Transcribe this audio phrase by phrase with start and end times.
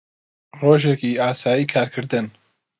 [0.59, 2.25] ڕۆژێکی ئاسایی کارکردن